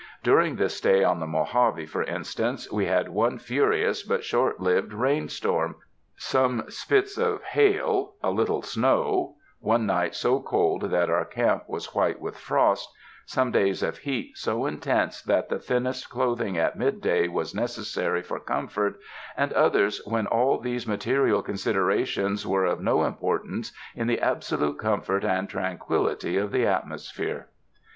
During 0.23 0.55
this 0.55 0.75
stay 0.75 1.03
on 1.03 1.19
the 1.19 1.27
Mojave, 1.27 1.85
for 1.85 2.01
instance, 2.01 2.67
we 2.71 2.87
had 2.87 3.09
one 3.09 3.37
furious 3.37 4.01
but 4.01 4.23
short 4.23 4.59
lived 4.59 4.93
rain 4.93 5.29
storm, 5.29 5.75
some 6.15 6.63
spits 6.69 7.19
of 7.19 7.43
hail, 7.43 8.15
a 8.23 8.31
little 8.31 8.63
snow, 8.63 9.35
one 9.59 9.85
night 9.85 10.15
so 10.15 10.39
cold 10.39 10.89
that 10.89 11.11
our 11.11 11.23
camp 11.23 11.65
was 11.69 11.93
white 11.93 12.19
with 12.19 12.35
frost, 12.35 12.91
some 13.27 13.51
days 13.51 13.83
of 13.83 13.99
heat 13.99 14.35
so 14.35 14.65
intense 14.65 15.21
that 15.21 15.49
the 15.49 15.59
thinnest 15.59 16.09
clothing 16.09 16.57
at 16.57 16.75
midday 16.79 17.27
was 17.27 17.53
necessary 17.53 18.23
for 18.23 18.39
com 18.39 18.67
fort, 18.67 18.97
and 19.37 19.53
others 19.53 20.01
when 20.07 20.25
all 20.25 20.57
these 20.57 20.87
material 20.87 21.43
considera 21.43 22.03
tions 22.07 22.47
were 22.47 22.65
of 22.65 22.81
no 22.81 23.03
importance 23.03 23.71
in 23.95 24.07
the 24.07 24.19
absolute 24.19 24.79
comfort 24.79 25.23
and 25.23 25.47
tranquillity 25.47 26.37
of 26.37 26.51
the 26.51 26.65
atmosphere. 26.65 27.49